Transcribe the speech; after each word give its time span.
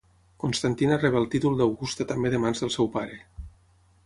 Constantina 0.43 0.97
rebé 1.03 1.21
el 1.23 1.29
títol 1.35 1.59
d'augusta 1.59 2.09
també 2.13 2.35
de 2.37 2.43
mans 2.47 2.65
del 2.65 2.77
seu 2.79 2.93
pare. 2.97 3.23